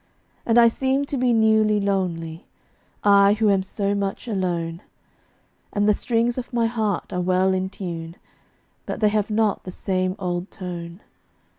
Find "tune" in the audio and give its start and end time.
7.69-8.15